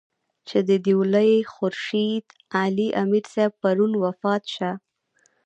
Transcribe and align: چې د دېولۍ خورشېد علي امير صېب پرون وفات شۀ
چې 0.47 0.57
د 0.69 0.69
دېولۍ 0.85 1.33
خورشېد 1.53 2.25
علي 2.59 2.87
امير 3.01 3.25
صېب 3.33 3.51
پرون 3.61 3.93
وفات 4.03 4.43
شۀ 4.53 4.71